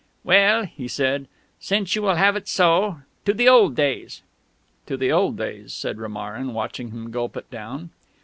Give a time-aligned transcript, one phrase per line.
[0.23, 1.27] "Well," he said,
[1.59, 4.23] "since you will have it so to the old days."
[4.87, 7.91] "To the old days," said Romarin, watching him gulp it down.